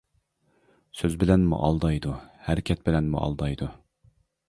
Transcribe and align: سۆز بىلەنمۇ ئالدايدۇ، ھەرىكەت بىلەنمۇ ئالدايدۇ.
سۆز 1.01 1.17
بىلەنمۇ 1.25 1.61
ئالدايدۇ، 1.69 2.17
ھەرىكەت 2.49 2.85
بىلەنمۇ 2.91 3.25
ئالدايدۇ. 3.25 3.73